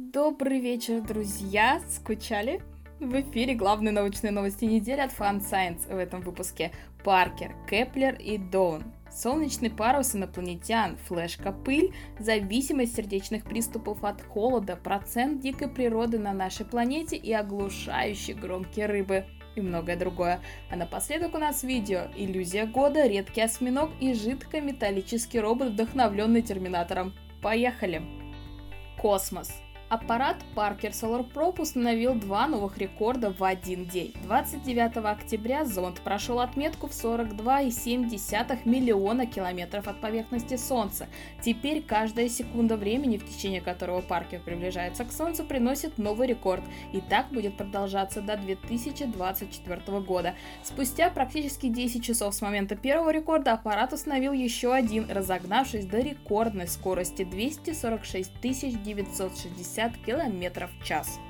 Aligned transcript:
Добрый 0.00 0.60
вечер, 0.60 1.00
друзья! 1.00 1.80
Скучали? 1.88 2.62
В 3.00 3.20
эфире 3.20 3.56
главные 3.56 3.90
научные 3.90 4.30
новости 4.30 4.64
недели 4.64 5.00
от 5.00 5.10
Fun 5.10 5.40
Science 5.40 5.92
в 5.92 5.98
этом 5.98 6.20
выпуске. 6.20 6.70
Паркер, 7.02 7.56
Кеплер 7.68 8.14
и 8.14 8.38
Dawn. 8.38 8.84
Солнечный 9.10 9.70
парус 9.70 10.14
инопланетян, 10.14 10.96
флешка-пыль, 11.08 11.92
зависимость 12.20 12.94
сердечных 12.94 13.42
приступов 13.42 14.04
от 14.04 14.22
холода, 14.22 14.76
процент 14.76 15.40
дикой 15.40 15.66
природы 15.66 16.20
на 16.20 16.32
нашей 16.32 16.64
планете 16.64 17.16
и 17.16 17.32
оглушающие 17.32 18.36
громкие 18.36 18.86
рыбы 18.86 19.24
и 19.56 19.60
многое 19.60 19.96
другое. 19.96 20.40
А 20.70 20.76
напоследок 20.76 21.34
у 21.34 21.38
нас 21.38 21.64
видео 21.64 22.02
«Иллюзия 22.16 22.66
года», 22.66 23.04
«Редкий 23.04 23.40
осьминог» 23.40 23.90
и 23.98 24.14
жидкометаллический 24.14 25.40
робот, 25.40 25.70
вдохновленный 25.70 26.42
Терминатором. 26.42 27.14
Поехали! 27.42 28.00
Космос. 28.96 29.50
Аппарат 29.88 30.36
Parker 30.54 30.90
Solar 30.90 31.26
Probe 31.32 31.62
установил 31.62 32.14
два 32.14 32.46
новых 32.46 32.76
рекорда 32.76 33.32
в 33.32 33.42
один 33.42 33.86
день. 33.86 34.12
29 34.22 34.98
октября 34.98 35.64
зонд 35.64 36.02
прошел 36.02 36.40
отметку 36.40 36.88
в 36.88 36.90
42,7 36.90 38.68
миллиона 38.68 39.24
километров 39.24 39.88
от 39.88 39.98
поверхности 40.02 40.58
Солнца. 40.58 41.06
Теперь 41.42 41.82
каждая 41.82 42.28
секунда 42.28 42.76
времени, 42.76 43.16
в 43.16 43.24
течение 43.24 43.62
которого 43.62 44.02
Паркер 44.02 44.40
приближается 44.40 45.06
к 45.06 45.12
Солнцу, 45.12 45.42
приносит 45.44 45.96
новый 45.96 46.28
рекорд. 46.28 46.64
И 46.92 47.00
так 47.00 47.30
будет 47.30 47.56
продолжаться 47.56 48.20
до 48.20 48.36
2024 48.36 50.00
года. 50.00 50.34
Спустя 50.62 51.08
практически 51.08 51.68
10 51.68 52.04
часов 52.04 52.34
с 52.34 52.42
момента 52.42 52.76
первого 52.76 53.08
рекорда 53.08 53.54
аппарат 53.54 53.94
установил 53.94 54.34
еще 54.34 54.74
один, 54.74 55.10
разогнавшись 55.10 55.86
до 55.86 56.00
рекордной 56.00 56.68
скорости 56.68 57.24
246 57.24 58.32
960 58.42 59.77
60 59.78 59.96
км 59.98 60.66
в 60.66 60.84
час. 60.84 61.20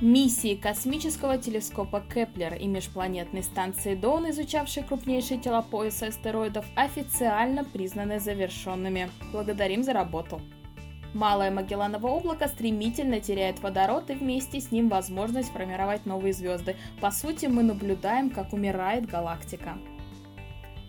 Миссии 0.00 0.56
космического 0.56 1.38
телескопа 1.38 2.00
Кеплер 2.00 2.54
и 2.54 2.66
межпланетной 2.66 3.44
станции 3.44 3.94
Dawn, 3.94 4.28
изучавшие 4.30 4.84
крупнейшие 4.84 5.38
тела 5.38 5.62
пояса 5.62 6.06
астероидов, 6.06 6.66
официально 6.74 7.64
признаны 7.64 8.18
завершенными. 8.18 9.08
Благодарим 9.32 9.84
за 9.84 9.92
работу. 9.92 10.40
Малое 11.14 11.52
Магелланово 11.52 12.08
облако 12.08 12.48
стремительно 12.48 13.20
теряет 13.20 13.60
водород 13.60 14.10
и 14.10 14.14
вместе 14.14 14.60
с 14.60 14.72
ним 14.72 14.88
возможность 14.88 15.52
формировать 15.52 16.06
новые 16.06 16.32
звезды. 16.32 16.74
По 17.00 17.12
сути, 17.12 17.46
мы 17.46 17.62
наблюдаем, 17.62 18.30
как 18.30 18.52
умирает 18.52 19.06
галактика. 19.06 19.78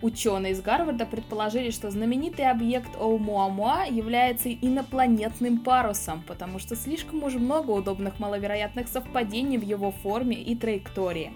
Ученые 0.05 0.51
из 0.51 0.61
Гарварда 0.61 1.07
предположили, 1.07 1.71
что 1.71 1.89
знаменитый 1.89 2.47
объект 2.47 2.95
Оумуамуа 2.95 3.85
является 3.89 4.53
инопланетным 4.53 5.57
парусом, 5.57 6.23
потому 6.27 6.59
что 6.59 6.75
слишком 6.75 7.23
уж 7.23 7.33
много 7.33 7.71
удобных 7.71 8.19
маловероятных 8.19 8.87
совпадений 8.87 9.57
в 9.57 9.63
его 9.63 9.89
форме 9.89 10.37
и 10.37 10.55
траектории. 10.55 11.33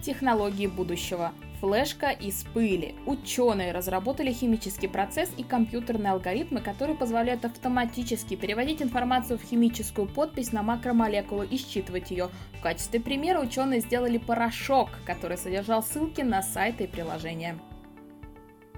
Технологии 0.00 0.68
будущего. 0.68 1.32
Флешка 1.60 2.08
из 2.08 2.44
пыли. 2.54 2.94
Ученые 3.04 3.72
разработали 3.72 4.32
химический 4.32 4.88
процесс 4.88 5.30
и 5.36 5.42
компьютерные 5.42 6.12
алгоритмы, 6.12 6.60
которые 6.60 6.96
позволяют 6.96 7.44
автоматически 7.44 8.34
переводить 8.34 8.80
информацию 8.80 9.38
в 9.38 9.42
химическую 9.42 10.08
подпись 10.08 10.52
на 10.52 10.62
макромолекулы 10.62 11.46
и 11.46 11.58
считывать 11.58 12.10
ее. 12.10 12.30
В 12.58 12.62
качестве 12.62 12.98
примера 12.98 13.40
ученые 13.40 13.80
сделали 13.80 14.16
порошок, 14.16 14.88
который 15.04 15.36
содержал 15.36 15.82
ссылки 15.82 16.22
на 16.22 16.42
сайты 16.42 16.84
и 16.84 16.86
приложения. 16.86 17.58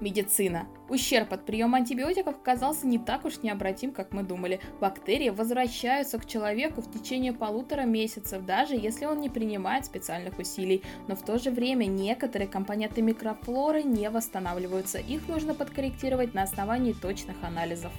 Медицина. 0.03 0.67
Ущерб 0.89 1.31
от 1.31 1.45
приема 1.45 1.77
антибиотиков 1.77 2.35
оказался 2.35 2.85
не 2.85 2.99
так 2.99 3.23
уж 3.23 3.37
необратим, 3.41 3.93
как 3.93 4.11
мы 4.11 4.23
думали. 4.23 4.59
Бактерии 4.81 5.29
возвращаются 5.29 6.19
к 6.19 6.25
человеку 6.25 6.81
в 6.81 6.91
течение 6.91 7.31
полутора 7.31 7.83
месяцев, 7.83 8.45
даже 8.45 8.75
если 8.75 9.05
он 9.05 9.21
не 9.21 9.29
принимает 9.29 9.85
специальных 9.85 10.37
усилий. 10.37 10.83
Но 11.07 11.15
в 11.15 11.23
то 11.23 11.39
же 11.39 11.51
время 11.51 11.85
некоторые 11.85 12.49
компоненты 12.49 13.01
микрофлоры 13.01 13.83
не 13.83 14.09
восстанавливаются. 14.09 14.97
Их 14.97 15.29
нужно 15.29 15.53
подкорректировать 15.53 16.33
на 16.33 16.43
основании 16.43 16.91
точных 16.91 17.37
анализов 17.41 17.93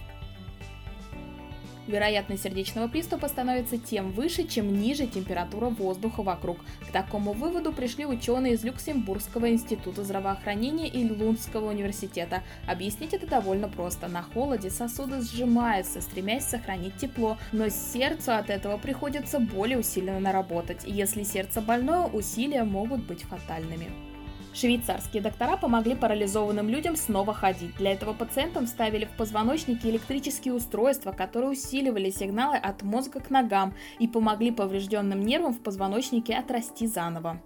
вероятность 1.87 2.43
сердечного 2.43 2.89
приступа 2.89 3.28
становится 3.28 3.78
тем 3.78 4.12
выше, 4.12 4.45
чем 4.47 4.81
ниже 4.81 5.06
температура 5.06 5.67
воздуха 5.67 6.22
вокруг. 6.22 6.59
К 6.89 6.93
такому 6.93 7.33
выводу 7.33 7.72
пришли 7.72 8.06
ученые 8.06 8.55
из 8.55 8.65
Люксембургского 8.65 9.50
института 9.50 10.05
здравоохранения 10.05 10.89
и 10.89 11.09
Лунского 11.09 11.71
университета. 11.71 12.43
Объяснить 12.67 13.15
это 13.15 13.27
довольно 13.27 13.69
просто. 13.69 14.09
На 14.09 14.23
холоде 14.23 14.71
сосуды 14.71 15.21
сжимаются, 15.23 16.00
стремясь 16.00 16.44
сохранить 16.44 16.97
тепло, 16.97 17.39
но 17.53 17.69
сердцу 17.69 18.34
от 18.34 18.50
этого 18.50 18.78
приходится 18.78 19.39
более 19.39 19.78
усиленно 19.78 20.33
работать. 20.33 20.83
Если 20.87 21.23
сердце 21.23 21.61
больное, 21.61 22.06
усилия 22.06 22.65
могут 22.65 23.05
быть 23.05 23.23
фатальными. 23.23 24.13
Швейцарские 24.54 25.20
доктора 25.20 25.56
помогли 25.56 25.97
парализованным 25.97 26.69
людям 26.69 26.94
снова 26.94 27.34
ходить. 27.34 27.76
Для 27.76 27.92
этого 27.92 28.12
пациентам 28.12 28.66
вставили 28.66 29.04
в 29.04 29.16
позвоночники 29.16 29.87
электрические 29.88 30.54
устройства, 30.54 31.10
которые 31.10 31.50
усиливали 31.50 32.10
сигналы 32.10 32.56
от 32.56 32.82
мозга 32.82 33.19
к 33.19 33.31
ногам 33.31 33.75
и 33.98 34.06
помогли 34.06 34.53
поврежденным 34.53 35.20
нервам 35.20 35.54
в 35.54 35.60
позвоночнике 35.60 36.37
отрасти 36.37 36.87
заново. 36.87 37.43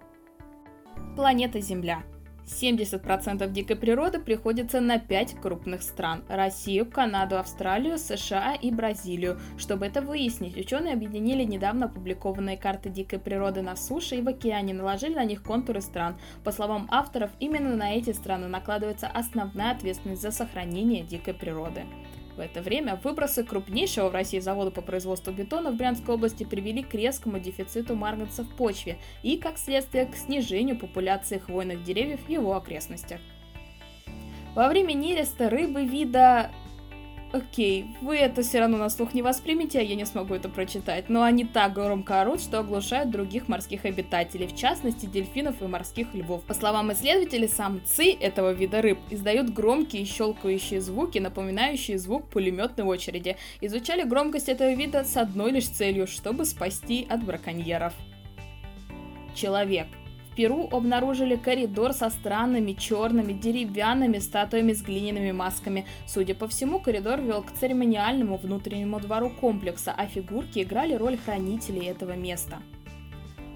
Планета 1.15 1.59
Земля. 1.59 2.03
70% 2.49 3.49
дикой 3.51 3.75
природы 3.75 4.19
приходится 4.19 4.81
на 4.81 4.99
5 4.99 5.35
крупных 5.41 5.83
стран– 5.83 6.23
Россию, 6.27 6.85
Канаду, 6.85 7.37
Австралию, 7.37 7.97
США 7.97 8.55
и 8.55 8.71
Бразилию. 8.71 9.39
Чтобы 9.57 9.85
это 9.85 10.01
выяснить, 10.01 10.57
ученые 10.57 10.93
объединили 10.93 11.43
недавно 11.43 11.85
опубликованные 11.85 12.57
карты 12.57 12.89
дикой 12.89 13.19
природы 13.19 13.61
на 13.61 13.75
суше 13.75 14.15
и 14.15 14.21
в 14.21 14.27
океане, 14.27 14.73
наложили 14.73 15.13
на 15.13 15.25
них 15.25 15.43
контуры 15.43 15.81
стран. 15.81 16.17
По 16.43 16.51
словам 16.51 16.87
авторов, 16.89 17.29
именно 17.39 17.75
на 17.75 17.93
эти 17.93 18.11
страны 18.11 18.47
накладывается 18.47 19.07
основная 19.07 19.71
ответственность 19.71 20.21
за 20.21 20.31
сохранение 20.31 21.03
дикой 21.03 21.35
природы. 21.35 21.83
В 22.39 22.41
это 22.41 22.61
время 22.61 22.97
выбросы 23.03 23.43
крупнейшего 23.43 24.07
в 24.07 24.13
России 24.13 24.39
завода 24.39 24.71
по 24.71 24.81
производству 24.81 25.33
бетона 25.33 25.71
в 25.71 25.75
Брянской 25.75 26.15
области 26.15 26.45
привели 26.45 26.83
к 26.83 26.93
резкому 26.93 27.37
дефициту 27.37 27.95
марганца 27.95 28.43
в 28.43 28.55
почве 28.55 28.97
и, 29.23 29.35
как 29.35 29.57
следствие, 29.57 30.05
к 30.05 30.15
снижению 30.15 30.79
популяции 30.79 31.37
хвойных 31.37 31.83
деревьев 31.83 32.21
в 32.25 32.29
его 32.29 32.55
окрестностях. 32.55 33.19
Во 34.55 34.69
время 34.69 34.93
нереста 34.93 35.49
рыбы 35.49 35.83
вида 35.83 36.49
Окей, 37.31 37.95
вы 38.01 38.17
это 38.17 38.41
все 38.41 38.59
равно 38.59 38.77
на 38.77 38.89
слух 38.89 39.13
не 39.13 39.21
воспримете, 39.21 39.79
а 39.79 39.83
я 39.83 39.93
не 39.93 40.05
смогу 40.05 40.33
это 40.33 40.49
прочитать, 40.49 41.09
но 41.09 41.21
они 41.21 41.45
так 41.45 41.73
громко 41.73 42.21
орут, 42.21 42.41
что 42.41 42.59
оглушают 42.59 43.11
других 43.11 43.47
морских 43.47 43.85
обитателей, 43.85 44.47
в 44.47 44.55
частности 44.55 45.05
дельфинов 45.05 45.61
и 45.61 45.67
морских 45.67 46.15
львов. 46.15 46.41
По 46.45 46.55
словам 46.55 46.91
исследователей, 46.91 47.47
самцы 47.47 48.13
этого 48.13 48.51
вида 48.51 48.81
рыб 48.81 48.97
издают 49.11 49.51
громкие 49.51 50.05
щелкающие 50.05 50.81
звуки, 50.81 51.19
напоминающие 51.19 51.99
звук 51.99 52.27
пулеметной 52.29 52.85
очереди. 52.85 53.37
Изучали 53.61 54.01
громкость 54.01 54.49
этого 54.49 54.73
вида 54.73 55.03
с 55.03 55.15
одной 55.15 55.51
лишь 55.51 55.67
целью, 55.67 56.07
чтобы 56.07 56.45
спасти 56.45 57.05
от 57.07 57.23
браконьеров. 57.23 57.93
Человек. 59.35 59.85
Перу 60.39 60.69
обнаружили 60.71 61.35
коридор 61.35 61.91
со 61.91 62.09
странными 62.09 62.71
черными 62.71 63.33
деревянными 63.33 64.19
статуями 64.19 64.71
с 64.71 64.81
глиняными 64.81 65.33
масками. 65.33 65.85
Судя 66.07 66.33
по 66.33 66.47
всему, 66.47 66.79
коридор 66.79 67.19
вел 67.19 67.43
к 67.43 67.51
церемониальному 67.51 68.37
внутреннему 68.37 69.01
двору 69.01 69.31
комплекса, 69.31 69.93
а 69.97 70.05
фигурки 70.05 70.59
играли 70.59 70.93
роль 70.93 71.17
хранителей 71.17 71.87
этого 71.87 72.15
места. 72.15 72.59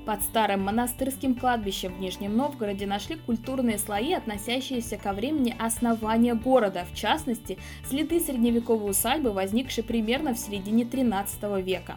Под 0.05 0.23
старым 0.23 0.63
монастырским 0.63 1.35
кладбищем 1.35 1.93
в 1.93 2.01
Нижнем 2.01 2.35
Новгороде 2.35 2.85
нашли 2.85 3.15
культурные 3.15 3.77
слои, 3.77 4.11
относящиеся 4.11 4.97
ко 4.97 5.13
времени 5.13 5.55
основания 5.57 6.33
города, 6.33 6.85
в 6.91 6.93
частности, 6.93 7.57
следы 7.87 8.19
средневековой 8.19 8.91
усадьбы, 8.91 9.31
возникшей 9.31 9.85
примерно 9.85 10.33
в 10.33 10.37
середине 10.37 10.83
13 10.83 11.43
века. 11.65 11.95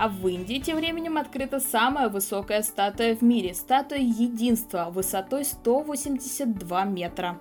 А 0.00 0.08
в 0.08 0.26
Индии 0.28 0.58
тем 0.58 0.78
временем 0.78 1.18
открыта 1.18 1.60
самая 1.60 2.08
высокая 2.08 2.62
статуя 2.62 3.14
в 3.14 3.20
мире– 3.20 3.52
статуя 3.54 3.98
единства 3.98 4.88
высотой 4.90 5.44
182 5.44 6.84
метра. 6.84 7.38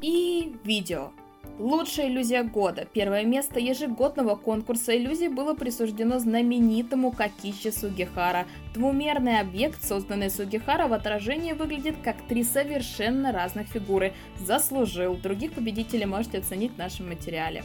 И 0.00 0.54
видео. 0.62 1.10
Лучшая 1.58 2.06
иллюзия 2.06 2.44
года. 2.44 2.86
Первое 2.92 3.24
место 3.24 3.58
ежегодного 3.58 4.36
конкурса 4.36 4.96
иллюзий 4.96 5.26
было 5.26 5.54
присуждено 5.54 6.20
знаменитому 6.20 7.10
Какичи 7.10 7.72
Сугихара. 7.72 8.46
Двумерный 8.74 9.40
объект, 9.40 9.82
созданный 9.82 10.30
Сугихара, 10.30 10.86
в 10.86 10.92
отражении 10.92 11.52
выглядит 11.52 11.96
как 12.00 12.16
три 12.28 12.44
совершенно 12.44 13.32
разных 13.32 13.66
фигуры. 13.66 14.12
Заслужил. 14.38 15.16
Других 15.16 15.52
победителей 15.54 16.06
можете 16.06 16.38
оценить 16.38 16.74
в 16.74 16.78
нашем 16.78 17.08
материале. 17.08 17.64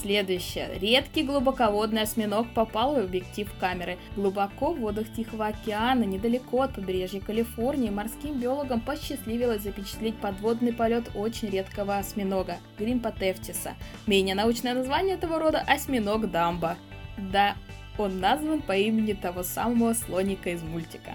Следующее. 0.00 0.78
Редкий 0.80 1.24
глубоководный 1.24 2.02
осьминог 2.02 2.54
попал 2.54 2.94
в 2.94 3.00
объектив 3.00 3.52
камеры. 3.60 3.98
Глубоко 4.16 4.72
в 4.72 4.80
водах 4.80 5.12
Тихого 5.14 5.48
океана, 5.48 6.04
недалеко 6.04 6.62
от 6.62 6.74
побережья 6.74 7.20
Калифорнии, 7.20 7.90
морским 7.90 8.40
биологам 8.40 8.80
посчастливилось 8.80 9.62
запечатлеть 9.62 10.16
подводный 10.16 10.72
полет 10.72 11.10
очень 11.14 11.50
редкого 11.50 11.98
осьминога– 11.98 12.56
Гримпотефтиса. 12.78 13.74
Менее 14.06 14.34
научное 14.34 14.72
название 14.72 15.16
этого 15.16 15.38
рода– 15.38 15.62
осьминог 15.66 16.30
Дамба. 16.30 16.78
Да, 17.18 17.56
он 17.98 18.20
назван 18.20 18.62
по 18.62 18.74
имени 18.74 19.12
того 19.12 19.42
самого 19.42 19.92
слоника 19.92 20.48
из 20.48 20.62
мультика. 20.62 21.14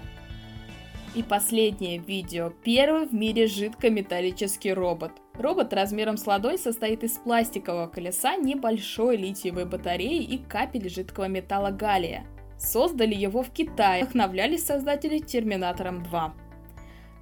И 1.16 1.24
последнее 1.24 1.98
видео. 1.98 2.52
Первый 2.62 3.06
в 3.06 3.12
мире 3.12 3.48
жидкометаллический 3.48 4.72
робот. 4.72 5.10
Робот 5.38 5.72
размером 5.72 6.16
с 6.16 6.26
ладонь 6.26 6.58
состоит 6.58 7.04
из 7.04 7.12
пластикового 7.18 7.88
колеса, 7.88 8.36
небольшой 8.36 9.16
литиевой 9.16 9.66
батареи 9.66 10.22
и 10.22 10.38
капель 10.38 10.88
жидкого 10.88 11.28
металла 11.28 11.70
галлия. 11.70 12.26
Создали 12.58 13.14
его 13.14 13.42
в 13.42 13.50
Китае, 13.50 14.04
вдохновлялись 14.04 14.64
создатели 14.64 15.18
Терминатором 15.18 16.02
2. 16.02 16.34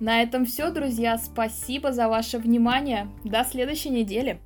На 0.00 0.22
этом 0.22 0.44
все, 0.44 0.70
друзья. 0.70 1.18
Спасибо 1.18 1.92
за 1.92 2.08
ваше 2.08 2.38
внимание. 2.38 3.08
До 3.24 3.44
следующей 3.44 3.90
недели. 3.90 4.40